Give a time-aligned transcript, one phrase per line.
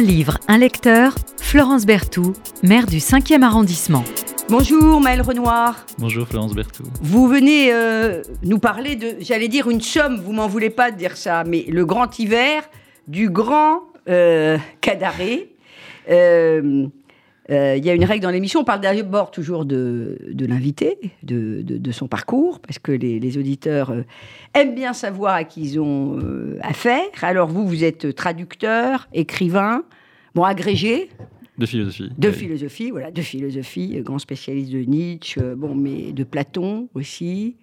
[0.00, 4.02] Un livre, un lecteur, Florence Berthoud, maire du 5e arrondissement.
[4.48, 5.84] Bonjour Maëlle Renoir.
[5.98, 6.88] Bonjour Florence Berthoud.
[7.02, 10.96] Vous venez euh, nous parler de, j'allais dire une somme, vous m'en voulez pas de
[10.96, 12.62] dire ça, mais le grand hiver
[13.08, 15.54] du grand euh, Cadaré.
[16.08, 16.86] Euh,
[17.50, 20.98] euh, il y a une règle dans l'émission, on parle d'abord toujours de, de l'invité,
[21.22, 24.02] de, de- de son parcours, parce que les, les auditeurs euh,
[24.54, 27.02] aiment bien savoir à qui ils ont euh, affaire.
[27.22, 29.82] Alors vous, vous êtes traducteur, écrivain,
[30.34, 31.08] bon, agrégé,
[31.58, 32.10] De philosophie.
[32.16, 32.34] de Oui.
[32.34, 37.56] philosophie, voilà, de philosophie, grand spécialiste de Nietzsche, bon, mais de Platon aussi.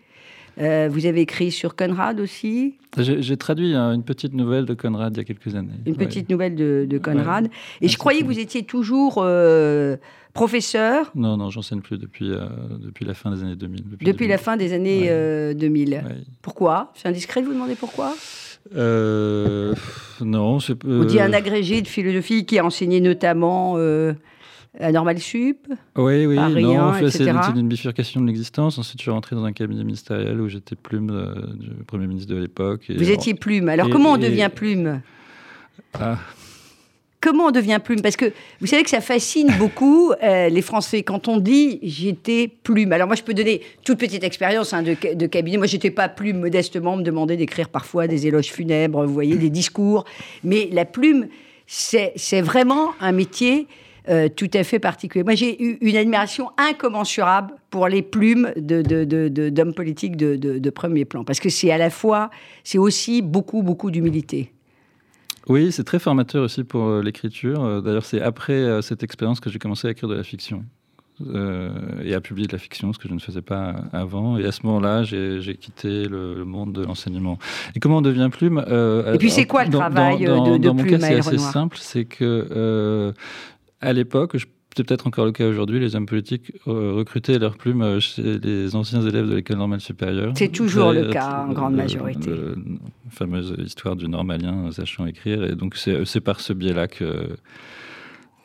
[0.60, 5.14] Euh, vous avez écrit sur Conrad aussi, J'ai traduit hein, une petite nouvelle de Conrad
[5.16, 5.70] il y a quelques années.
[5.86, 6.06] une Ouais.
[6.06, 7.48] petite nouvelle de, de Conrad.
[7.82, 9.98] Et je croyais que vous étiez toujours euh,
[10.34, 12.48] professeur Non, non, j'enseigne plus depuis, euh,
[12.80, 13.84] depuis la fin des années 2000.
[14.02, 14.38] depuis la 2000.
[14.44, 15.08] fin des années Ouais.
[15.12, 15.90] euh, 2000.
[15.94, 16.02] Ouais.
[16.42, 16.92] Pourquoi?
[16.96, 18.16] C'est indiscret de vous demander pourquoi?
[20.22, 20.84] Non, c'est.
[20.86, 23.76] On dit euh, un agrégé de philosophie qui a enseigné notamment
[24.80, 25.68] à Normal Sup.
[25.96, 28.78] Oui, oui, Paris non, en fait, c'est une bifurcation de l'existence.
[28.78, 32.34] Ensuite, je suis rentré dans un cabinet ministériel où j'étais plume euh, du Premier ministre
[32.34, 32.92] de l'époque.
[32.96, 33.70] Vous étiez plume.
[33.70, 35.02] Alors et- comment on et- devient plume?
[36.00, 36.18] Ah,
[37.20, 38.02] Comment on devient plume?
[38.02, 42.48] Parce que vous savez que ça fascine beaucoup euh, les Français quand on dit j'étais
[42.48, 42.94] plume.
[42.94, 45.58] Alors moi je peux donner toute petite expérience hein, de, ca- de cabinet.
[45.58, 49.36] Moi j'étais pas plume modestement, on me demandait d'écrire parfois des éloges funèbres, vous voyez,
[49.36, 50.06] des discours.
[50.44, 51.28] Mais la plume,
[51.66, 53.68] c'est c'est vraiment un métier
[54.10, 55.24] euh, tout à fait particulier.
[55.24, 60.16] Moi j'ai eu une admiration incommensurable pour les plumes de- de- de- de- d'hommes politiques
[60.18, 61.24] de, premier plan.
[61.24, 62.30] Parce que c'est à la fois,
[62.64, 64.52] c'est aussi beaucoup, beaucoup d'humilité.
[65.50, 67.64] Oui, c'est très formateur aussi pour euh, l'écriture.
[67.64, 70.64] Euh, D'ailleurs, c'est après cette expérience que j'ai commencé à écrire de la fiction.
[71.34, 71.72] euh,
[72.04, 74.38] et à publier de la fiction, ce que je ne faisais pas avant.
[74.38, 77.40] Et à ce moment-là, j'ai quitté le, le monde de l'enseignement.
[77.76, 80.58] Et comment on devient plume euh, Et puis, c'est quoi le dans- travail, dans, de-
[80.60, 81.78] de mon plume, cas, c'est assez simple.
[81.80, 83.14] C'est que euh,
[83.82, 84.36] à l'époque,
[84.76, 88.38] c'est peut-être encore le cas aujourd'hui, les hommes politiques euh, recrutaient leurs plumes euh, chez
[88.40, 90.34] les anciens élèves de l'école normale supérieure.
[90.36, 92.30] C'est toujours le Très- cas, en grande majorité.
[92.30, 95.44] le- la fameuse histoire du normalien sachant écrire.
[95.44, 97.38] Et donc, c'est par ce biais-là que,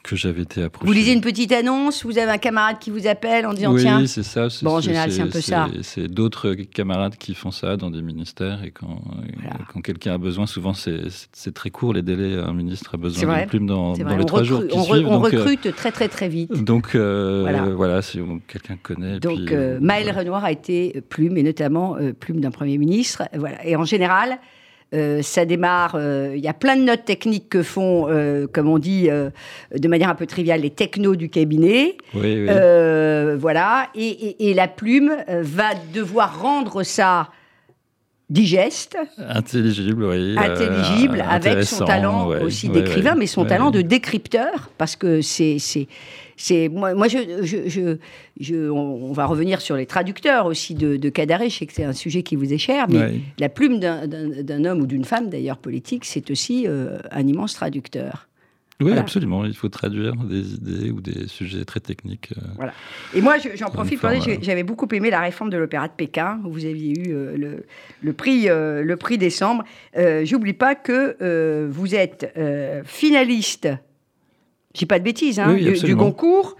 [0.03, 0.87] que j'avais été approché.
[0.87, 3.83] Vous lisez une petite annonce, vous avez un camarade qui vous appelle en disant oui,
[3.83, 4.49] tiens, c'est ça.
[4.63, 5.69] Bon, en général, c'est un peu ça.
[5.83, 8.65] C'est d'autres camarades qui font ça dans des ministères.
[8.65, 9.01] Et quand,
[9.41, 9.59] Voilà.
[9.73, 12.37] quand quelqu'un a besoin, souvent, c'est très court les délais.
[12.37, 15.07] Un ministre a besoin d'une plume dans, dans les on, trois jours qui on suivent.
[15.07, 16.53] on donc, euh, recrute très très très vite.
[16.65, 17.65] donc euh, Voilà.
[17.71, 18.03] voilà.
[18.03, 18.19] si
[18.49, 19.21] quelqu'un connaît.
[19.21, 20.13] Donc puis, euh, voilà.
[20.13, 23.23] Renoir a été plume, et notamment plume d'un Premier ministre.
[23.35, 23.65] Voilà.
[23.65, 24.39] Et en général,
[24.95, 28.69] euh, ça démarre, euh, il y a plein de notes techniques que font, euh, comme
[28.69, 29.31] on dit euh,
[29.77, 31.97] de manière un peu triviale, les technos du cabinet.
[32.15, 32.47] Oui, oui.
[32.49, 33.89] Euh, voilà.
[33.95, 37.29] Et, et- et la plume va devoir rendre ça
[38.33, 40.35] digeste, Intelligible, oui.
[40.35, 43.49] euh, intelligible, avec son talent ouais, aussi d'écrivain, ouais, mais son ouais.
[43.49, 45.59] talent de décrypteur, parce que c'est,
[46.71, 47.97] moi, moi je, je, je,
[48.41, 51.85] je- on, va revenir sur les traducteurs aussi de, de Cadaré, je sais que c'est
[51.85, 55.59] un sujet qui vous est cher, mais la plume d'un homme ou d'une femme d'ailleurs
[55.59, 58.29] politique, c'est aussi euh, un immense traducteur.
[58.83, 59.01] Oui, Voilà.
[59.03, 59.45] absolument.
[59.45, 62.33] Il faut traduire des idées ou des sujets très techniques.
[62.61, 62.67] euh,
[63.15, 65.89] Et moi, je- j'en profite pour dire, euh, j'avais beaucoup aimé la réforme de l'Opéra
[65.89, 67.65] de Pékin, où vous aviez eu euh, le,
[68.03, 69.65] le prix, euh, le prix décembre.
[69.97, 72.33] Euh, J'oublie pas que vous êtes
[72.85, 73.69] finaliste,
[74.75, 75.95] j'ai pas de bêtises, hein, Oui, du- du.
[75.95, 76.57] Goncourt.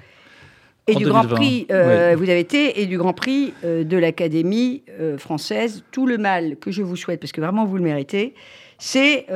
[0.89, 2.17] Et En du Grand 2020, Prix, euh, oui.
[2.17, 5.85] vous avez été, et du Grand Prix euh, de l'Académie euh, française.
[5.93, 8.35] Tout le mal que je vous souhaite, parce que vraiment vous le méritez,
[8.79, 9.27] c'est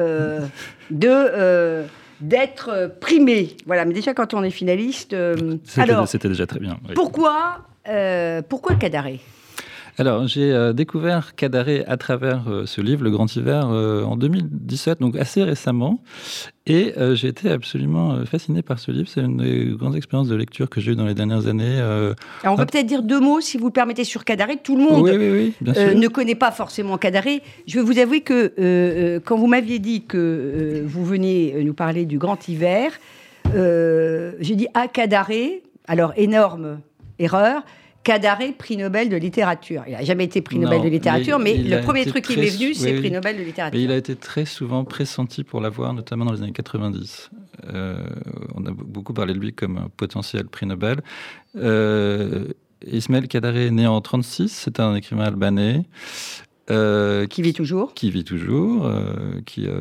[0.91, 1.85] de
[2.21, 3.57] d'être euh, primé.
[3.67, 5.13] Voilà, mais déjà quand on est finaliste.
[5.13, 6.79] euh, C'était alors, c'était déjà très bien.
[6.89, 6.95] oui.
[6.95, 9.21] pourquoi, euh, pourquoi Cadaré
[9.99, 14.17] Alors, j'ai euh, découvert Cadaré à travers euh, ce livre, Le Grand Hiver, euh, en
[14.17, 16.01] 2017, donc assez récemment.
[16.67, 19.09] Et j'ai été absolument fasciné par ce livre.
[19.09, 21.79] C'est une des grandes expériences de lecture que j'ai eues dans les dernières années.
[21.79, 22.15] Alors,
[22.45, 22.67] on peut Ah.
[22.67, 24.57] peut-être dire deux mots, si vous le permettez, sur Cadaré.
[24.57, 25.95] Tout le monde Oui, oui, oui, bien sûr.
[25.97, 27.41] ne connaît pas forcément Cadaré.
[27.69, 32.05] Je vais vous avouer que quand vous m'aviez dit que vous veniez euh, nous parler
[32.05, 32.91] du grand hiver,
[33.55, 35.63] j'ai dit ah Cadaré.
[35.87, 36.81] Alors énorme
[37.21, 37.63] erreur.
[38.07, 39.83] Cadaré, prix Nobel de littérature.
[39.89, 42.37] Il n'a jamais été prix Nobel Non, de littérature, mais, mais le premier truc qui
[42.37, 43.11] m'est venu, c'est oui, prix.
[43.11, 43.81] Nobel de littérature.
[43.81, 47.31] Et il a été très souvent pressenti pour l'avoir, notamment dans les années 90.
[47.75, 47.99] Euh,
[48.55, 51.01] on a beaucoup parlé de lui comme un potentiel prix Nobel.
[51.57, 52.45] Euh,
[52.87, 55.83] Ismaël Kadaré est né en 36, c'est un écrivain albanais.
[56.71, 57.93] euh, Qui vit toujours.
[57.95, 59.73] qui vit toujours, euh, qui a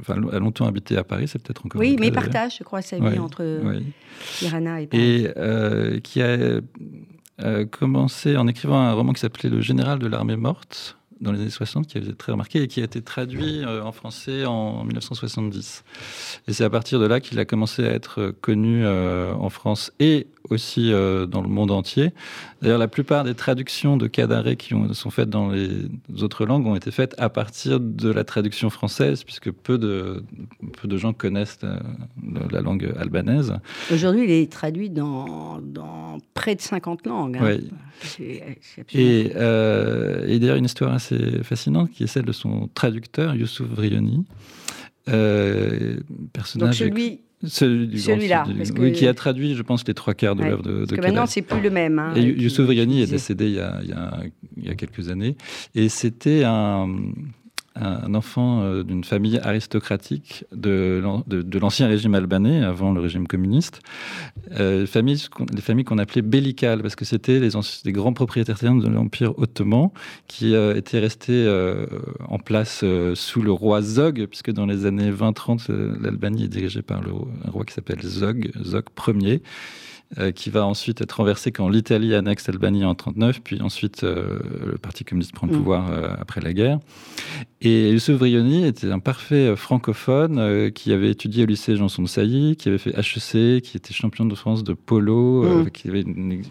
[0.00, 2.96] enfin, a longtemps habité à Paris, c'est peut-être encore Oui, mais partage, je crois, sa
[2.98, 3.82] vie Ouais, entre ouais.
[4.38, 5.02] Tirana et Paris.
[5.02, 6.60] Et euh, qui a
[7.70, 11.50] commencé en écrivant un roman qui s'appelait Le général de l'armée morte dans les années
[11.50, 15.84] 60 qui avait été très remarqué et qui a été traduit en français en 1970.
[16.48, 20.26] Et c'est à partir de là qu'il a commencé à être connu en France et
[20.50, 22.12] aussi euh, dans le monde entier.
[22.60, 25.88] D'ailleurs, la plupart des traductions de Cadaré qui ont, sont faites dans les
[26.20, 30.24] autres langues ont été faites à partir de la traduction française, puisque peu de,
[30.80, 31.58] peu de gens connaissent
[32.50, 33.54] la, langue albanaise.
[33.92, 37.36] Aujourd'hui, il est traduit dans, dans près de 50 langues.
[37.36, 37.58] Hein.
[38.18, 38.42] Oui.
[38.94, 41.11] et, euh, et d'ailleurs, une histoire assez
[41.42, 44.24] fascinante qui est celle de son traducteur, Youssouf Vrioni.
[45.08, 45.98] Euh,
[46.32, 48.44] personnage Donc celui celui-là.
[48.78, 51.26] Oui, qui a traduit, je pense, les trois quarts de l'œuvre de, Parce que maintenant,
[51.26, 51.98] c'est plus le même.
[51.98, 53.80] Hein, et Youssouf Vriani est décédé il, y a,
[54.56, 55.36] il y, a, quelques années.
[55.74, 56.88] Et c'était un,
[57.74, 63.80] un enfant euh, d'une famille aristocratique de, de, l'ancien régime albanais, avant le régime communiste.
[64.58, 65.22] Euh, famille,
[65.54, 69.90] les familles qu'on appelait bellicales, parce que c'était les, grands propriétaires de l'Empire ottoman
[70.28, 71.32] qui euh, étaient restés
[72.28, 72.84] en place
[73.14, 75.70] sous le roi Zog, puisque dans les années 20-30,
[76.00, 78.84] l'Albanie est dirigée par un roi qui s'appelle Zog, Zog
[79.20, 79.42] Ier
[80.34, 84.78] qui va ensuite être renversé quand l'Italie annexe l'Albanie en 39, puis ensuite euh, le
[84.78, 85.56] Parti communiste prend le mm.
[85.56, 86.78] pouvoir euh, après la guerre.
[87.60, 92.56] Et Youssef Vrioni était un parfait francophone qui avait étudié au lycée Janson de Sailly,
[92.56, 95.70] qui avait fait HEC, qui était champion de France de polo, mm.
[95.70, 96.42] qui avait une,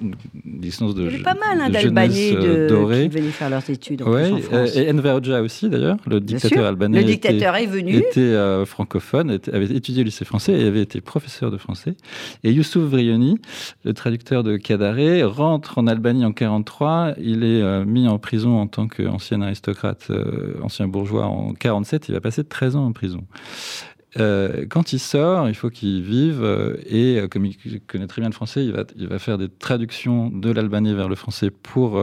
[0.62, 4.12] licence de Il y avait pas mal hein, d'Albanais qui venaient faire leurs études en,
[4.12, 4.31] ouais,
[4.75, 7.02] Et Enver Hoxha aussi d'ailleurs, le dictateur albanais.
[7.02, 7.98] Le dictateur est venu.
[7.98, 11.96] Était francophone, avait étudié au lycée français et avait été professeur de français.
[12.44, 13.38] Et Youssouf Vrioni,
[13.83, 17.13] le traducteur de Kadaré, rentre en Albanie en 43.
[17.19, 22.09] Il est euh, mis en prison en tant qu'ancien aristocrate, euh, ancien bourgeois en 47.
[22.09, 23.25] Il va passer 13 ans en prison.
[24.19, 26.45] Euh, quand il sort, il faut qu'il vive
[26.86, 27.56] et comme il
[27.88, 31.07] connaît très bien le français, il va, il va faire des traductions de l'albanais vers
[31.07, 31.97] le français pour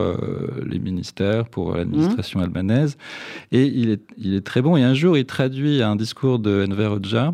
[0.65, 2.43] les ministères, pour l'administration mmh.
[2.43, 2.97] albanaise.
[3.51, 4.75] Et il est, il est très bon.
[4.75, 7.33] Et un jour, il traduit un discours de Enver Hoxha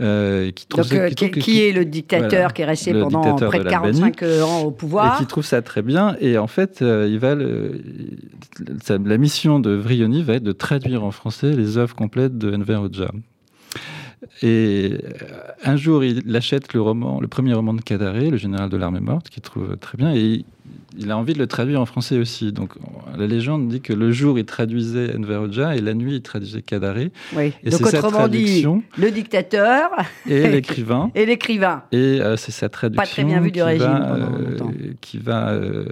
[0.00, 4.22] euh, qui, Donc, euh, qui, est le dictateur qui est resté pendant près de 45
[4.44, 5.16] ans au pouvoir.
[5.16, 6.16] Et qui trouve ça très bien.
[6.20, 11.10] Et en fait, euh, il va la mission de Vrioni va être de traduire en
[11.10, 13.10] français les œuvres complètes de Enver Hoxha.
[14.42, 14.98] Et
[15.64, 19.00] un jour, il achète le roman, le premier roman de Kadaré, Le général de l'armée
[19.00, 20.44] morte, qu'il trouve très bien, et
[20.98, 22.52] il a envie de le traduire en français aussi.
[22.52, 22.72] Donc
[23.16, 26.62] la légende dit que le jour il traduisait Enver Hoxha et la nuit il traduisait
[26.62, 27.12] Kadaré.
[27.36, 27.52] Oui.
[27.62, 28.66] Et Donc autrement dit,
[28.96, 29.90] le dictateur
[30.28, 31.10] et l'écrivain.
[31.14, 31.84] et l'écrivain.
[31.92, 33.02] Et euh, c'est sa traduction.
[33.02, 34.58] Pas très bien vu du régime va, euh,
[35.00, 35.84] Qui va euh,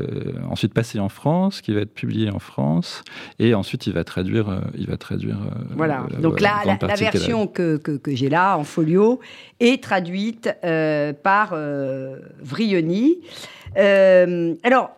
[0.51, 3.03] ensuite passer en France, qui va être publié en France,
[3.39, 4.61] et ensuite il va traduire.
[4.77, 5.39] il va traduire.
[5.77, 6.07] voilà.
[6.21, 9.21] Donc là, la, version que, que, que j'ai là en folio
[9.61, 10.51] est traduite
[11.23, 11.55] par
[12.43, 13.19] Vrioni.
[13.77, 14.91] Euh, alors,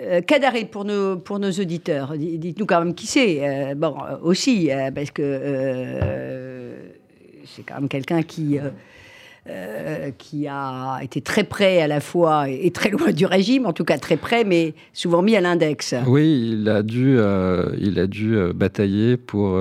[0.00, 3.38] euh, Cadaré, pour nos, pour nos auditeurs, dites-nous quand même qui c'est.
[3.42, 6.72] Euh, bon, aussi, parce que
[7.44, 8.58] c'est quand même quelqu'un qui,
[10.18, 13.84] qui a été très près à la fois et, très loin du régime, en tout
[13.84, 15.94] cas très près, mais souvent mis à l'index.
[16.06, 17.18] Oui, il a dû,
[17.78, 19.58] il a dû batailler pour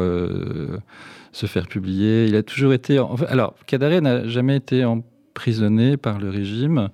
[1.31, 2.25] se faire publier.
[2.25, 3.00] Il a toujours été.
[3.30, 5.04] Alors, Cadaré n'a jamais été en
[5.38, 6.89] prisonnier par le régime,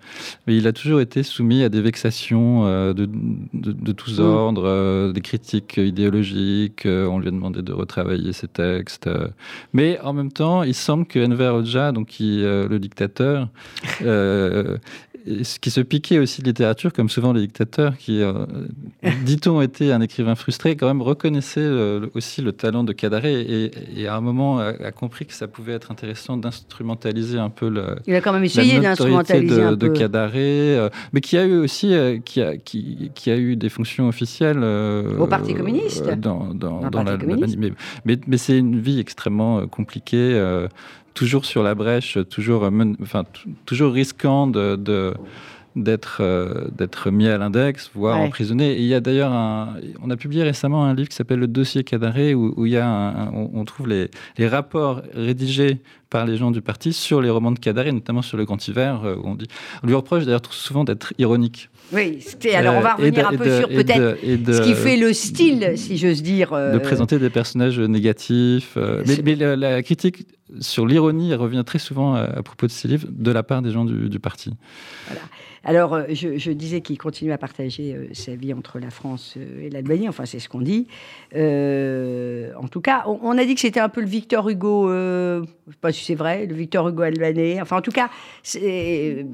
[0.45, 3.07] mais il a toujours été soumis à des vexations euh, de,
[3.53, 4.23] de, tous mm.
[4.23, 9.09] ordres, euh, des critiques idéologiques, euh, on lui a demandé de retravailler ses textes.
[9.71, 13.47] mais en même temps, il semble que Enver Hoxha, donc qui, le dictateur,
[15.61, 18.45] qui se piquait aussi de littérature, comme souvent les dictateurs, qui, euh,
[19.25, 24.07] dit-on, était un écrivain frustré, quand même reconnaissait euh, aussi le talent de Cadaré et,
[24.07, 27.95] à un moment a, compris que ça pouvait être intéressant d'instrumentaliser un peu le.
[28.05, 31.57] Il a quand même essayé d'instrumentaliser un de, de Cadaré, euh, mais qui a eu
[31.57, 31.93] aussi
[32.25, 36.09] qui a, qui, qui, a eu des fonctions officielles au Parti communiste.
[36.17, 37.71] dans, dans, dans la, mais,
[38.05, 40.37] mais, mais c'est une vie extrêmement compliquée
[41.13, 43.23] toujours sur la brèche, toujours, euh, enfin,
[43.65, 45.13] toujours risquant de,
[45.75, 48.73] d'être euh, d'être mis à l'index, voire emprisonné.
[48.73, 51.47] Et il y a d'ailleurs un, on a publié récemment un livre qui s'appelle Le
[51.47, 56.51] dossier Cadaré, où, il y a on, trouve les, les, rapports rédigés par les gens
[56.51, 59.35] du parti sur les romans de Cadaré, notamment sur Le Grand Hiver, euh, où on
[59.35, 59.47] dit,
[59.83, 61.69] on lui reproche d'ailleurs souvent d'être ironique.
[61.91, 62.55] Oui, c'était.
[62.55, 66.21] Alors on va revenir un peu sur peut-être ce qui fait le style, si j'ose
[66.21, 66.51] dire.
[66.51, 68.77] De présenter des personnages négatifs.
[69.23, 70.27] mais, la, critique
[70.59, 73.85] sur l'ironie revient très souvent à, propos de ces livres de la part des gens
[73.85, 74.53] du, du parti.
[75.07, 75.21] Voilà.
[75.65, 79.65] Alors, euh, je, disais qu'il continue à partager euh, sa vie entre la France euh,
[79.65, 80.87] et l'Albanie, enfin, c'est ce qu'on dit.
[81.33, 85.45] en tout cas, on, a dit que c'était un peu le Victor Hugo, je ne
[85.45, 87.61] sais pas si c'est vrai, le Victor Hugo albanais.
[87.61, 88.09] Enfin, en tout cas,
[88.41, 89.25] c'est.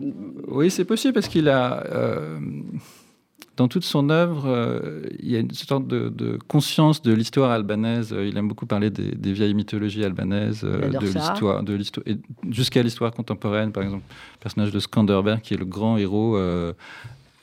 [0.48, 1.84] Oui, c'est possible parce qu'il a
[3.60, 8.16] dans toute son œuvre, euh, il y a une sorte de, conscience de l'histoire albanaise.
[8.18, 12.06] Il aime beaucoup parler des, vieilles mythologies albanaises, de l'histoire, de l'histoire,
[12.50, 16.38] jusqu'à l'histoire contemporaine, par exemple, le personnage de Skanderberg, qui est le grand héros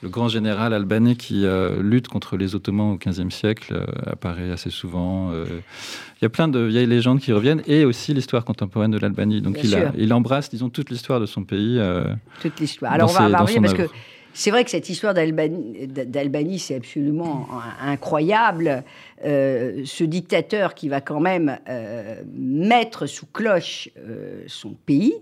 [0.02, 4.50] le grand général albanais qui euh, lutte contre les Ottomans au XVe siècle euh, apparaît
[4.50, 5.30] assez souvent.
[5.32, 5.46] Euh.
[6.20, 9.40] Il y a plein de vieilles légendes qui reviennent et aussi l'histoire contemporaine de l'Albanie.
[9.40, 11.80] Donc il, il, embrasse, disons, toute l'histoire de son pays.
[12.42, 12.92] toute l'histoire.
[12.92, 13.88] Alors on va, va revenir parce que
[14.38, 17.48] c'est vrai que cette histoire d'Albanie, c'est absolument
[17.80, 18.84] incroyable.
[19.22, 21.58] ce dictateur qui va quand même
[22.34, 23.88] mettre sous cloche
[24.46, 25.14] son pays,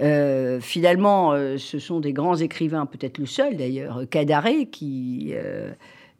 [0.00, 5.70] euh, finalement, euh, ce sont des grands écrivains, peut-être le seul d'ailleurs, Cadaré, qui euh,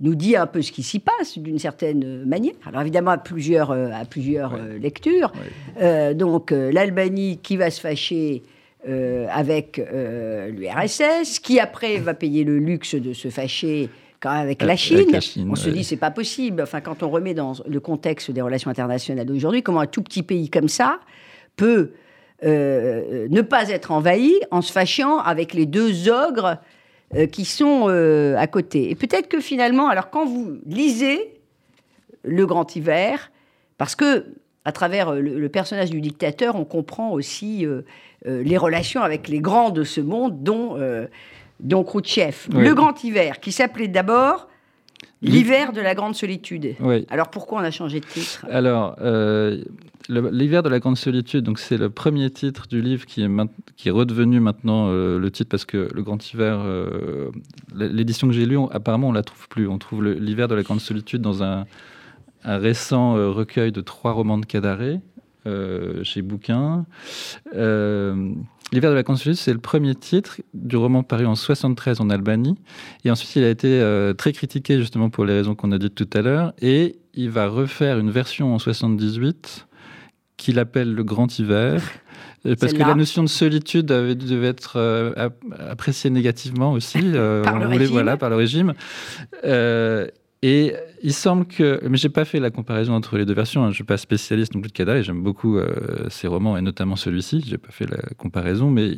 [0.00, 2.54] nous dit un peu ce qui s'y passe d'une certaine manière.
[2.64, 5.33] Alors évidemment à plusieurs, à plusieurs lectures.
[6.14, 8.42] donc l'Albanie qui va se fâcher
[8.87, 13.90] avec l'URSS, qui après va payer le luxe de se fâcher
[14.21, 15.19] quand avec la Chine.
[15.50, 16.62] on se dit c'est pas possible.
[16.62, 20.23] Enfin, quand on remet dans le contexte des relations internationales d'aujourd'hui, comment un tout petit
[20.23, 21.00] pays comme ça
[21.57, 21.93] peut
[22.45, 26.59] euh, ne pas être envahi en se fâchant avec les deux ogres
[27.14, 28.90] euh, qui sont euh, à côté.
[28.90, 31.40] Et peut-être que finalement, alors quand vous lisez
[32.25, 33.31] Le Grand Hiver,
[33.78, 34.26] parce que
[34.66, 37.64] à travers le, personnage du dictateur, on comprend aussi
[38.26, 40.76] les relations avec les grands de ce monde, dont,
[41.61, 42.49] dont Khrouchtchev.
[42.50, 44.49] Le Grand Hiver, qui s'appelait d'abord
[45.23, 46.75] L'hiver de la grande solitude.
[47.11, 48.44] Alors pourquoi on a changé de titre?
[48.50, 48.96] Alors,
[50.08, 53.28] L'hiver de la grande solitude, donc c'est le premier titre du livre qui est,
[53.76, 57.30] qui est redevenu maintenant euh, le titre parce que le grand hiver, euh,
[57.75, 59.66] l'édition que j'ai lue, apparemment on la trouve plus.
[59.66, 61.64] On trouve l'hiver de la grande solitude dans un,
[62.47, 65.00] un récent euh, recueil de trois romans de Cadaré
[66.03, 66.87] chez Bouquin.
[67.53, 72.57] L'hiver de la solitude, c'est le premier titre du roman paru en 73 en Albanie.
[73.05, 73.81] Et ensuite, il a été
[74.19, 76.53] très critiqué justement pour les raisons qu'on a dites tout à l'heure.
[76.61, 79.69] Et il va refaire une version en 78
[80.37, 81.83] qu'il appelle le grand hiver.
[82.45, 85.12] Euh, parce que la notion de solitude avait, devait être euh,
[85.69, 87.93] appréciée négativement aussi, euh, par, le régime.
[87.93, 88.75] Voilà, par le régime.
[90.47, 93.65] Et il semble que, mais j'ai pas fait la comparaison entre les deux versions.
[93.65, 93.71] Hein.
[93.71, 95.59] Je suis pas spécialiste non plus de Kadal et j'aime beaucoup
[96.09, 97.43] ses romans et notamment celui-ci.
[97.47, 98.97] J'ai pas fait la comparaison, mais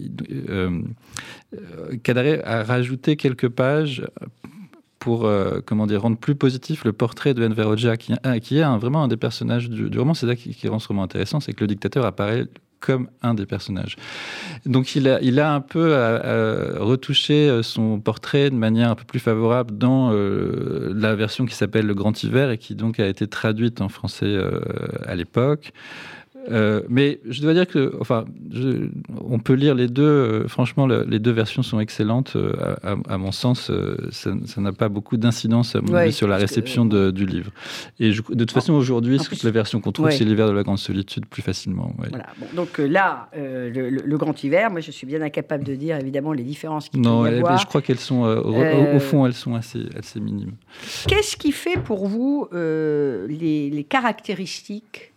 [2.03, 4.05] Kadare a rajouté quelques pages
[4.99, 8.13] pour euh, comment dire, rendre plus positif le portrait de Enver qui,
[8.43, 10.15] qui est vraiment un des personnages du, roman.
[10.15, 12.47] C'est ça qui, rend ce roman intéressant, c'est que le dictateur apparaît
[12.81, 13.97] comme un des personnages.
[14.67, 19.21] Donc il a, un peu euh, euh, retouché son portrait de manière un peu plus
[19.21, 23.81] favorable dans la version qui s'appelle Le Grand Hiver et qui donc a été traduite
[23.81, 24.37] en français
[25.07, 25.73] à l'époque.
[26.51, 28.25] Euh, mais je dois dire que, enfin,
[29.21, 30.03] on peut lire les deux.
[30.03, 32.35] Euh, franchement, les deux versions sont excellentes.
[32.37, 32.77] Euh,
[33.09, 33.71] à, mon sens,
[34.11, 35.77] ça n'a pas beaucoup d'incidence
[36.11, 37.51] sur la réception du livre.
[38.01, 41.27] Et de toute façon, aujourd'hui, la version qu'on trouve, c'est l'hiver de la grande solitude
[41.27, 41.93] plus facilement.
[41.99, 42.27] Voilà.
[42.55, 46.89] donc là, le, grand hiver, moi, je suis bien incapable de dire évidemment les différences
[46.89, 50.55] qu'il non, y je crois qu'elles sont, au, fond, elles sont assez, assez minimes.
[51.07, 55.13] Qu'est-ce qui fait pour vous les, les caractéristiques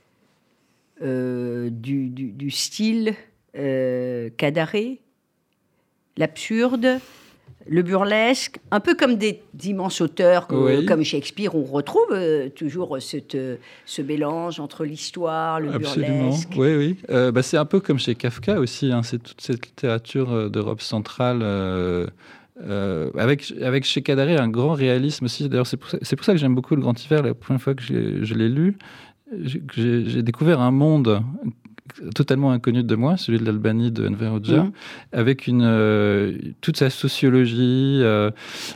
[1.04, 3.16] euh, du, style
[3.58, 5.02] euh, cadaré,
[6.16, 7.00] l'absurde,
[7.68, 13.38] le burlesque, un peu comme des immenses auteurs comme Shakespeare, on retrouve euh, toujours cette,
[13.86, 16.50] ce mélange entre l'histoire, le burlesque.
[16.56, 16.98] Oui, oui.
[17.10, 19.02] bah, c'est un peu comme chez Kafka aussi, hein.
[19.02, 21.42] c'est toute cette littérature d'Europe centrale.
[23.18, 25.50] avec, avec chez Cadaré un grand réalisme aussi.
[25.50, 27.24] D'ailleurs, c'est pour, pour, ça que j'aime beaucoup Le Grand Hiver.
[27.24, 28.78] La première fois que je l'ai lu,
[29.76, 31.24] j'ai découvert un monde
[32.14, 34.72] totalement inconnu de moi, celui de l'Albanie de Enver Hoxha, mmh.
[35.12, 38.32] avec une, euh, toute sa sociologie, euh,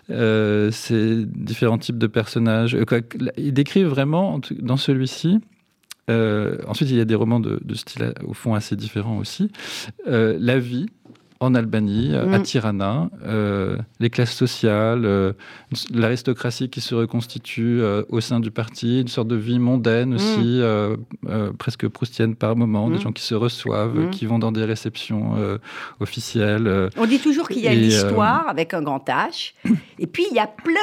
[0.09, 2.77] euh, ses différents types de personnages.
[3.37, 5.39] il décrit vraiment, dans celui-ci,
[6.07, 9.51] ensuite il y a des romans de, de, style au fond assez différents aussi,
[10.05, 10.87] la vie
[11.39, 12.43] en Albanie, euh, à mm.
[12.43, 15.33] Tirana, euh, les classes sociales, euh,
[15.93, 20.15] l'aristocratie qui se reconstitue au sein du parti, une sorte de vie mondaine mm.
[20.15, 20.61] aussi,
[21.57, 23.01] presque proustienne par moment, des mm.
[23.01, 25.35] gens qui se reçoivent, qui vont dans des réceptions
[25.99, 26.89] officielles.
[26.97, 29.53] On dit toujours qu'il y a l'histoire avec un grand H,
[29.99, 30.73] et puis il y a plein,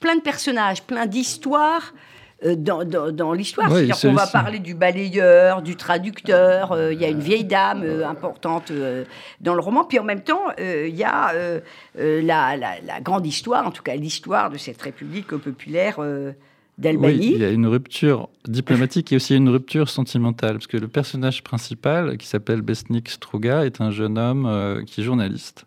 [0.00, 1.92] plein de personnages, plein d'histoires
[2.44, 3.70] euh, dans, l'histoire.
[3.70, 7.82] C'est-à-dire qu'on va parler du balayeur, du traducteur, euh, il y a une vieille dame
[7.84, 8.72] euh, importante
[9.40, 11.32] dans le roman, puis en même temps, il y a
[11.94, 15.98] la, la, grande histoire, en tout cas l'histoire de cette République populaire.
[16.78, 17.18] d'Albanie.
[17.18, 20.88] Oui, il y a une rupture diplomatique et aussi une rupture sentimentale, parce que le
[20.88, 25.66] personnage principal, qui s'appelle Besnik Struga, est un jeune homme qui est journaliste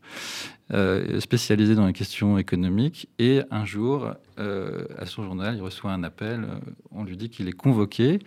[1.19, 3.07] spécialisé dans les questions économiques.
[3.19, 6.45] Et un jour, à son journal, il reçoit un appel.
[6.91, 8.19] on lui dit qu'il est convoqué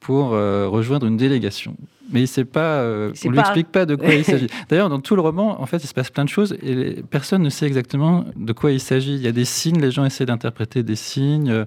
[0.00, 1.76] pour rejoindre une délégation
[2.10, 4.48] mais il sait pas, euh, on ne lui explique pas de quoi il s'agit.
[4.68, 7.42] D'ailleurs, dans tout le roman, en fait, il se passe plein de choses et personne
[7.42, 9.14] ne sait exactement de quoi il s'agit.
[9.14, 11.64] Il y a des signes, les gens essaient d'interpréter des signes.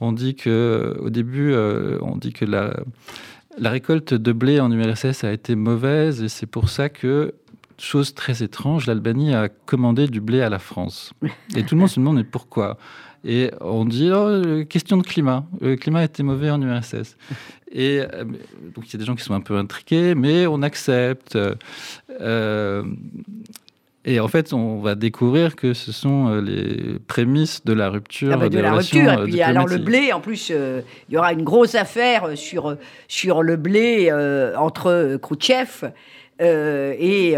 [0.00, 2.74] On dit que, au début, euh, on dit que la,
[3.58, 7.34] la récolte de blé en URSS a été mauvaise et c'est pour ça que
[7.82, 11.12] chose très étrange, l'Albanie a commandé du blé à la France.
[11.56, 12.78] Et tout le monde se demande mais pourquoi?
[13.24, 15.44] Et on dit, oh, question de climat.
[15.60, 17.16] Le climat était mauvais en URSS.
[17.70, 18.24] Et euh,
[18.74, 21.38] donc, il y a des gens qui sont un peu intriqués, mais on accepte.
[22.20, 22.84] Euh,
[24.06, 28.32] et en fait, on va découvrir que ce sont euh, les prémices de la rupture.
[28.32, 29.12] Ah bah, de la rupture.
[29.12, 33.42] Et puis, alors, le blé, en plus, il y aura une grosse affaire sur, sur
[33.42, 34.10] le blé
[34.56, 35.92] entre Khrouchtchev.
[36.40, 37.34] Et,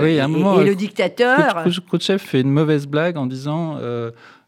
[0.00, 1.64] oui, un moment, et, le dictateur.
[1.86, 3.78] Khrouchtchev fait une mauvaise blague en disant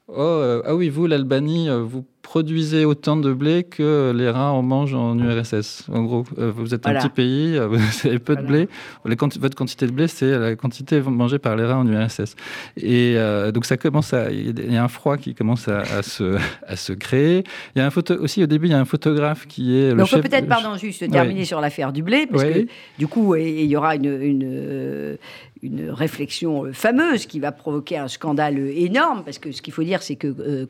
[0.08, 4.94] Oh, ah oui, vous, l'Albanie, vous produisez autant de blé que les rats en mangent
[4.94, 5.86] en URSS.
[5.92, 8.68] En gros, euh, vous êtes un petit pays, euh, vous avez peu de blé.
[9.04, 12.36] votre quantité de blé, c'est la quantité mangée par les rats en URSS.
[12.76, 16.36] Et euh, donc ça commence à, il y a un froid qui commence à, se,
[16.66, 17.44] à se créer.
[17.74, 19.94] Il y a un photo aussi au début, il y a un photographe qui est.
[19.94, 22.66] Le on peut peut-être, pardon, juste terminer sur l'affaire du blé, parce que
[22.98, 25.18] du coup, il y aura une, une
[25.62, 30.02] une réflexion fameuse qui va provoquer un scandale énorme, parce que ce qu'il faut dire,
[30.02, 30.66] c'est que euh,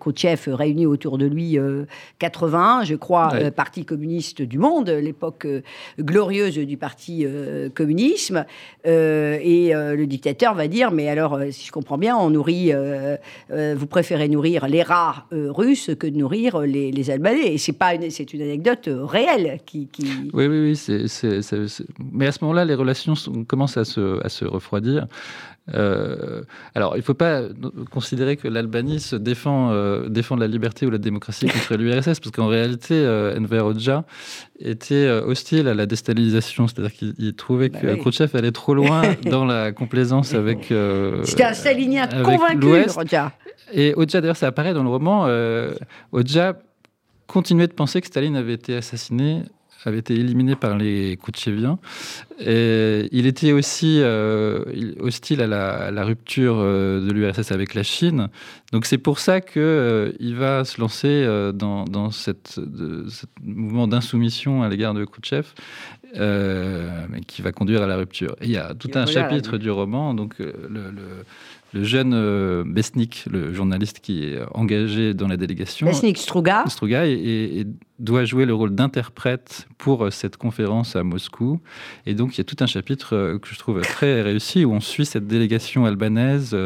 [0.54, 1.49] réunit autour de lui
[2.18, 5.62] 81, euh, je crois, euh, Parti communiste du monde, l'époque euh,
[5.98, 7.26] glorieuse du Parti
[7.74, 8.44] communisme.
[8.84, 12.72] et le dictateur va dire, mais alors, si je comprends bien, on nourrit,
[13.50, 17.54] vous préférez nourrir les rats russes que de nourrir les, Albanais.
[17.54, 19.88] Et c'est pas, c'est une anecdote réelle qui.
[20.32, 20.98] Oui, oui, oui.
[22.12, 23.14] Mais à ce moment-là, les relations
[23.46, 25.06] commencent à se, à se refroidir.
[25.74, 26.42] Euh,
[26.74, 27.42] alors, il ne faut pas
[27.90, 32.30] considérer que l'Albanie se défend, euh, défend la liberté ou la démocratie contre l'URSS, parce
[32.32, 34.04] qu'en réalité, euh, Enver Hoxha
[34.58, 39.02] était euh, hostile à la déstabilisation, c'est-à-dire qu'il trouvait bah que Khrouchtchev allait trop loin
[39.30, 40.72] dans la complaisance avec.
[41.24, 43.32] C'était un stalinien convaincu, Hoxha.
[43.72, 45.28] Et Hoxha, d'ailleurs, ça apparaît dans le roman.
[46.12, 46.54] Hoxha
[47.26, 49.44] continuait de penser que Staline avait été assassiné
[49.88, 51.78] avait été éliminé par les Koutcheviens.
[52.38, 54.62] Et il était aussi euh,
[55.00, 55.46] hostile à
[55.90, 58.28] la, rupture euh, de l'URSS avec la Chine.
[58.72, 63.88] Donc c'est pour ça qu'il euh, il va se lancer dans, dans cette, ce mouvement
[63.88, 65.46] d'insoumission à l'égard de Khrouchtchev,
[67.26, 68.36] qui va conduire à la rupture.
[68.40, 71.24] Et il y a tout un chapitre du roman, donc le le
[71.74, 75.86] jeune euh, Besnik, le journaliste qui est engagé dans la délégation.
[75.86, 76.64] Besnik Struga.
[76.66, 77.66] Struga et,
[77.98, 81.60] doit jouer le rôle d'interprète pour euh, cette conférence à Moscou.
[82.06, 84.72] Et donc, il y a tout un chapitre euh, que je trouve très réussi où
[84.72, 86.56] on suit cette délégation albanaise.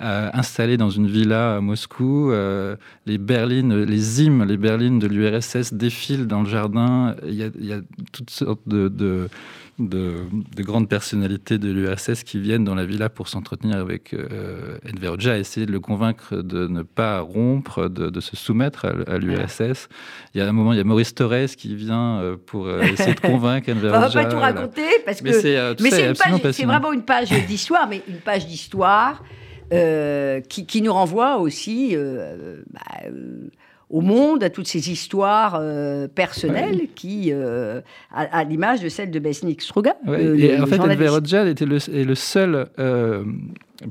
[0.00, 2.32] Installée dans une villa à Moscou.
[3.06, 7.16] les berlines, les hymnes, les berlines de l'URSS défilent dans le jardin.
[7.26, 7.80] Il y a,
[8.12, 9.28] toutes sortes de
[9.78, 10.26] de,
[10.62, 15.38] grandes personnalités de l'URSS qui viennent dans la villa pour s'entretenir avec euh, Enver Hoxha,
[15.38, 19.88] essayer de le convaincre de ne pas rompre, de, se soumettre à, l'URSS.
[20.34, 22.82] Il y a un moment, il y a Maurice Torres qui vient euh, pour euh,
[22.82, 23.98] essayer de convaincre Enver Hoxha.
[23.98, 28.46] On va pas tout raconter parce que c'est vraiment une page d'histoire, mais une page
[28.46, 29.22] d'histoire
[29.70, 31.96] qui, nous renvoie aussi.
[31.96, 32.80] Bah,
[33.90, 37.80] au monde, à toutes ces histoires euh, personnelles qui, euh,
[38.12, 39.96] à, l'image de celle de Besnik Struga.
[40.08, 42.66] Euh, en fait, Enver Hoxha était le, est le seul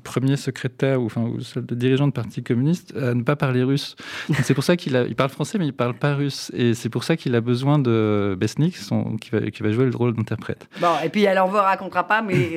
[0.03, 3.95] premier secrétaire ou, enfin, ou seul dirigeant de parti communiste à ne pas parler russe.
[4.43, 6.51] C'est pour ça qu'il il parle français, mais il parle pas russe.
[6.53, 8.75] Et c'est pour ça qu'il a besoin de Besnik,
[9.21, 10.67] qui, va, jouer le rôle d'interprète.
[10.79, 12.49] Bon, et puis alors on ne racontera pas, mais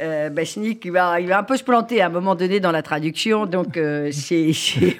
[0.00, 2.72] euh, Besnik, il va, il va un peu se planter à un moment donné dans
[2.72, 3.46] la traduction.
[3.46, 4.52] Donc, euh, c'est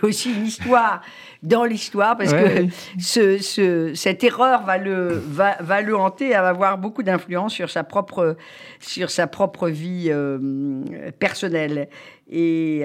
[0.03, 1.03] aussi une histoire
[1.43, 2.69] dans l'histoire, parce que
[3.01, 7.71] ce, cette erreur va le, va, va le hanter, elle va avoir beaucoup d'influence sur
[7.71, 8.37] sa propre,
[8.81, 10.83] sur sa propre vie euh,
[11.19, 11.89] personnelle
[12.31, 12.85] et,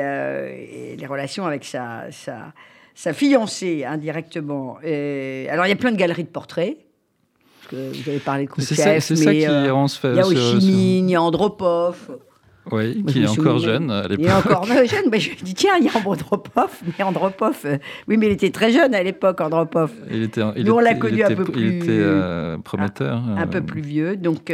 [0.97, 2.53] les relations avec sa, sa,
[2.95, 4.77] sa fiancée indirectement.
[4.83, 6.77] Et, alors, il y a plein de galeries de portraits
[7.71, 11.15] vous avez parlé de C'est ça, qui euh, rend Il y a Oshimin, il y
[11.15, 12.19] a Andropov.
[12.71, 14.17] Oui, qui est encore jeune à l'époque.
[14.19, 17.57] Il est encore jeune, mais je me dis, tiens, il y a Andropov, mais Andropov,
[17.65, 17.77] euh,
[18.07, 19.91] oui, mais il était très jeune à l'époque, Andropov.
[20.11, 21.61] Il était, il Nous, on l'a connu un peu plus...
[21.61, 23.21] Il était euh, prometteur.
[23.37, 24.51] Un, peu plus vieux, donc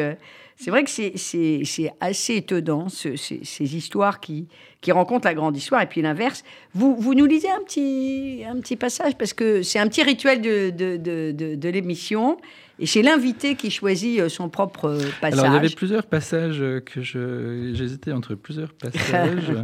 [0.56, 4.48] c'est vrai que c'est assez étonnant, ces, ces, histoires qui,
[4.82, 6.44] qui rencontrent la grande histoire, et puis l'inverse.
[6.74, 10.42] Vous, vous nous lisez un petit, un petit passage, parce que c'est un petit rituel
[10.42, 12.38] de, de, de, de l'émission,
[12.80, 15.40] Et c'est l'invité qui choisit euh, son propre passage.
[15.40, 17.72] Alors, il y avait plusieurs passages que je.
[17.74, 19.54] J'hésitais entre plusieurs passages.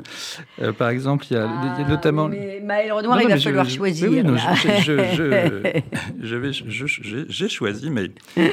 [0.62, 2.28] Euh, par exemple, il y a, Ah, notamment.
[2.28, 4.10] Mais Maël Renoir, Non, il va falloir je- choisir.
[4.12, 5.84] oui, non, je-
[7.30, 8.12] j'ai- choisi, mais.
[8.38, 8.52] euh,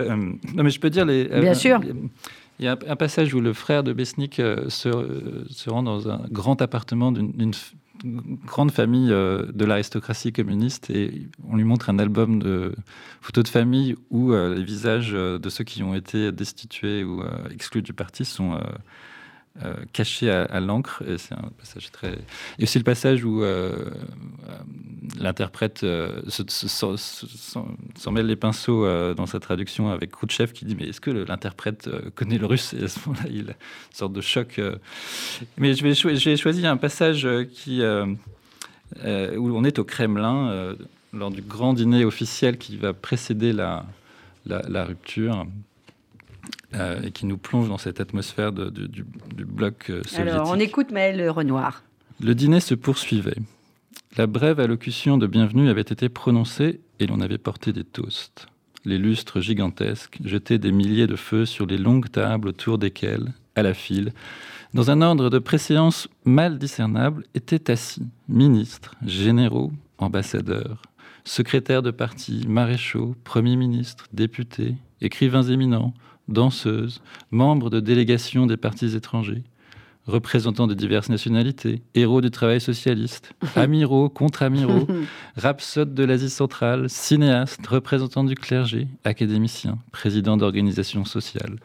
[0.00, 0.16] euh,
[0.54, 1.28] non, mais je peux dire les.
[1.30, 1.80] euh, Bien sûr.
[2.58, 5.70] Il y a un, un passage où le frère de Besnik euh, se, euh, se
[5.70, 7.52] rend dans un grand appartement d'une
[8.04, 12.74] grande famille euh, de l'aristocratie communiste et on lui montre un album de
[13.20, 17.22] photos de famille où euh, les visages euh, de ceux qui ont été destitués ou
[17.50, 18.58] exclus du parti sont
[19.62, 21.02] euh, cachés à, l'encre.
[21.06, 22.18] Et c'est un passage très.
[22.58, 24.58] Et aussi le passage où euh, euh,
[25.20, 27.58] l'interprète se- se- se- se-
[27.94, 31.90] s'en mêle les pinceaux dans sa traduction avec Khrouchtchev qui dit Mais est-ce que l'interprète
[32.14, 32.72] connaît le russe?
[32.72, 34.58] Et à ce moment-là, il a une sorte de choc.
[35.58, 40.74] Mais j'ai choisi un passage qui, où on est au Kremlin
[41.12, 43.84] lors du grand dîner officiel qui va précéder la
[44.86, 45.46] rupture.
[46.74, 49.04] Euh, et qui nous plonge dans cette atmosphère de- de- du,
[49.36, 50.18] du bloc euh, soviétique.
[50.20, 51.82] Alors, on écoute Maël Renoir.
[52.22, 53.36] Le dîner se poursuivait.
[54.16, 58.46] La brève allocution de bienvenue avait été prononcée et l'on avait porté des toasts.
[58.84, 63.62] Les lustres gigantesques jetaient des milliers de feux sur les longues tables autour desquelles, à
[63.62, 64.12] la file,
[64.74, 70.82] dans un ordre de préséance mal discernable, étaient assis ministres, généraux, ambassadeurs,
[71.24, 75.94] secrétaires de parti, maréchaux, premiers ministres, députés, écrivains éminents,
[76.28, 79.42] danseuses, membres de délégations des partis étrangers,
[80.06, 84.86] représentants de diverses nationalités, héros du travail socialiste, amiraux, contre-amiraux,
[85.36, 91.56] rhapsodes de l'Asie centrale, cinéastes, représentants du clergé, académiciens, présidents d'organisations sociales,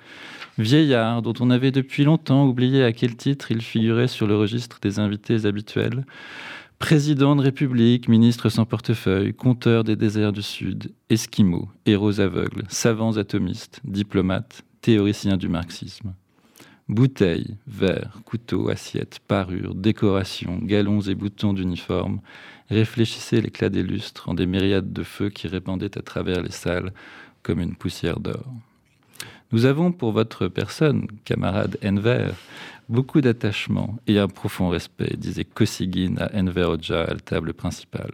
[0.58, 4.80] vieillards dont on avait depuis longtemps oublié à quel titre ils figuraient sur le registre
[4.82, 6.06] des invités habituels,
[6.80, 13.18] présidents de république, ministres sans portefeuille, conteurs des déserts du Sud, esquimaux, héros aveugles, savants
[13.18, 16.14] atomistes, diplomates, théoriciens du marxisme.
[16.88, 22.22] Bouteilles, verres, couteaux, assiettes, parures, décorations, galons et boutons d'uniforme
[22.70, 26.94] réfléchissaient l'éclat des lustres en des myriades de feux qui répandaient à travers les salles
[27.44, 28.46] comme une poussière d'or.
[29.52, 32.34] Nous avons pour votre personne, camarade Enver,
[32.90, 38.14] beaucoup d'attachement et un profond respect, disait Kosygin à Enver Hoxha à la table principale.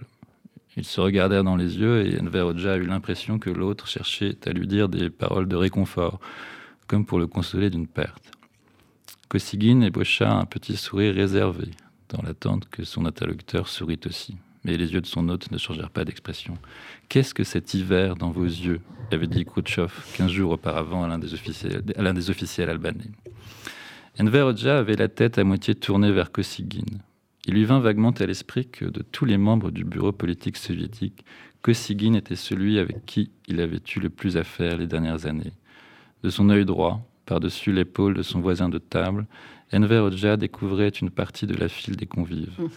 [0.76, 4.52] Ils se regardèrent dans les yeux et Enver Hoxha eut l'impression que l'autre cherchait à
[4.52, 6.20] lui dire des paroles de réconfort,
[6.88, 8.32] comme pour le consoler d'une perte.
[9.30, 11.70] Kosygin ébaucha un petit sourire réservé,
[12.10, 14.36] dans l'attente que son interlocuteur sourit aussi.
[14.66, 16.58] Mais les yeux de son hôte ne changèrent pas d'expression.
[17.10, 18.80] Qu'est-ce que cet hiver dans vos yeux?
[19.12, 23.12] avait dit Khrouchtchev quinze jours auparavant à l'un des officiels, à l'un des officiels albanais.
[24.20, 27.00] Enver Hoxha avait la tête à moitié tournée vers Kosygin.
[27.48, 31.26] Il lui vint vaguement à l'esprit que de tous les membres du bureau politique soviétique,
[31.64, 35.54] Kosygin était celui avec qui il avait eu le plus à faire les dernières années.
[36.24, 39.26] De son œil droit, par-dessus l'épaule de son voisin de table,
[39.74, 42.60] Enver Hoxha découvrait une partie de la file des convives.
[42.60, 42.68] Mmh.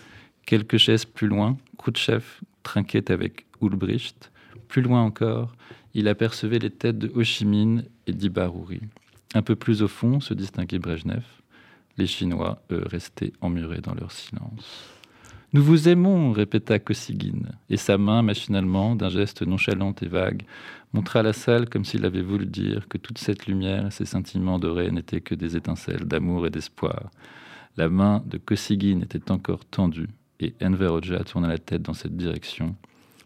[0.47, 2.25] Quelques chaises plus loin, Khrouchtchev
[2.63, 4.33] trinquait avec Ulbricht.
[4.69, 5.55] Plus loin encore,
[5.93, 8.81] il apercevait les têtes de Ho Chi Minh et d'Ibaruri.
[9.35, 11.25] Un peu plus au fond se distinguait Brejnev.
[11.99, 14.93] Les Chinois, eux, restaient emmurés dans leur silence.
[15.53, 20.43] Nous vous aimons, répéta Kosygin, et sa main, machinalement, d'un geste nonchalant et vague,
[20.93, 24.91] montra la salle comme s'il avait voulu dire que toute cette lumière ces sentiments dorés
[24.91, 27.11] n'étaient que des étincelles d'amour et d'espoir.
[27.77, 30.11] La main de Kosygin était encore tendue,
[30.41, 32.75] et Enver tourna la tête dans cette direction.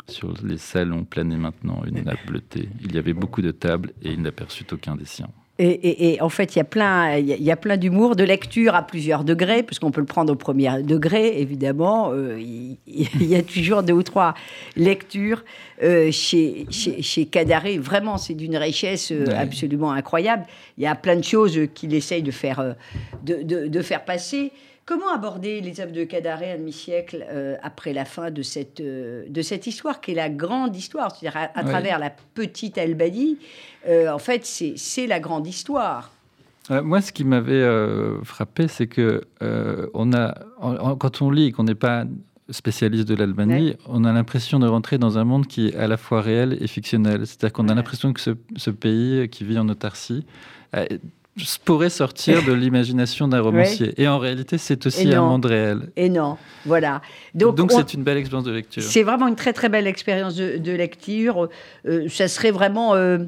[0.06, 2.68] Sur les salons planait maintenant une nappe bleutée.
[2.80, 5.30] Il y avait beaucoup de tables, et il n'aperçut aucun des siens.
[5.62, 7.56] Et, et- et en fait, il y a plein, il y a- il y a
[7.56, 11.38] plein d'humour, de lecture à plusieurs degrés, parce qu'on peut le prendre au premier degré,
[11.38, 12.12] évidemment.
[12.14, 12.78] Euh, il,
[13.26, 14.32] y a toujours deux ou trois
[14.74, 15.44] lectures
[15.82, 17.76] euh, chez, chez, chez Kadaré.
[17.76, 19.34] Vraiment, c'est d'une richesse euh, Ouais.
[19.34, 20.44] absolument incroyable.
[20.78, 22.74] Il y a plein de choses qu'il essaye de faire,
[23.22, 24.52] de, de- de faire passer.
[24.90, 29.22] Comment aborder les œuvres de Kadaré un demi-siècle euh, après la fin de cette, euh,
[29.28, 33.38] de cette histoire, qui est la grande histoire, c'est-à-dire à, travers la petite Albanie
[33.88, 36.10] euh, en fait, c'est c'est la grande histoire.
[36.82, 37.64] Moi, ce qui m'avait
[38.24, 39.22] frappé, c'est que
[39.94, 42.04] on a, en- en- quand on lit et qu'on n'est pas
[42.50, 45.96] spécialiste de l'Albanie, on a l'impression de rentrer dans un monde qui est à la
[45.96, 47.28] fois réel et fictionnel.
[47.28, 50.26] C'est-à-dire qu'on a l'impression que ce, ce pays qui vit en autarcie
[51.64, 53.94] pourrait sortir de l'imagination d'un romancier.
[54.00, 55.90] Et en réalité, c'est aussi un monde réel.
[55.96, 57.00] Et non, voilà.
[57.34, 58.82] Donc, on- c'est une belle expérience de lecture.
[58.82, 61.48] c'est vraiment une très très belle expérience de, de lecture.
[61.86, 63.18] Euh, ça serait vraiment euh,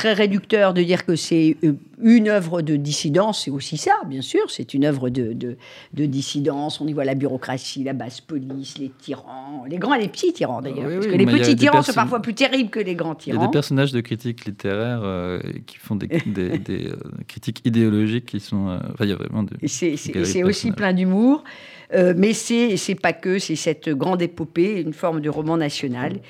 [0.00, 4.22] très réducteur de dire que c'est euh, une œuvre de dissidence, c'est aussi ça, bien
[4.22, 6.80] sûr, c'est une œuvre de, de, dissidence.
[6.80, 10.32] On y voit la bureaucratie, la basse police, les tyrans, les grands et les petits
[10.32, 13.36] tyrans d'ailleurs, parce que les petits tyrans sont parfois plus terribles que les grands tyrans.
[13.36, 16.96] Il y a des personnages de critiques littéraires euh, qui font des, des, euh,
[17.28, 18.80] critiques idéologiques qui sont.
[18.94, 21.44] enfin, il y a vraiment C'est aussi plein d'humour,
[21.92, 26.20] mais c'est pas que, c'est cette grande épopée, une forme de roman national.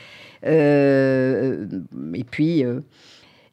[0.43, 2.65] et puis.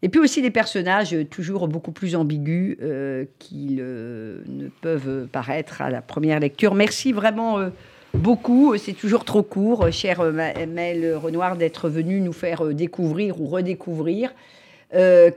[0.04, 5.82] Et puis aussi des personnages toujours beaucoup plus ambigus euh, qu'ils euh, ne peuvent paraître
[5.82, 6.76] à la première lecture.
[6.76, 7.70] Merci vraiment euh,
[8.14, 8.78] beaucoup.
[8.78, 14.34] C'est toujours trop court, cher Mel Renoir, d'être venu nous faire découvrir ou redécouvrir.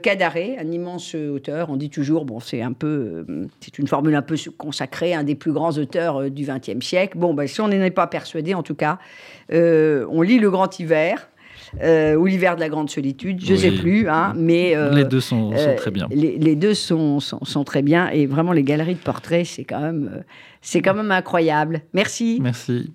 [0.01, 3.25] Cadaré, un immense auteur, on dit toujours, bon, c'est un peu,
[3.59, 7.17] c'est une formule un peu consacrée, un des plus grands auteurs du XXe siècle.
[7.17, 8.97] Bon, ben, si on n'en est pas persuadé, en tout cas,
[9.51, 11.27] on lit Le Grand Hiver,
[11.81, 15.05] euh, ou l'hiver de la grande solitude, je ne sais plus, hein, mais euh, les
[15.05, 16.07] deux sont, euh, très bien.
[16.11, 20.23] Les, deux sont, sont, très bien et vraiment les galeries de portraits, c'est quand même,
[20.83, 21.81] quand même incroyable.
[21.93, 22.39] Merci.
[22.41, 22.91] Merci.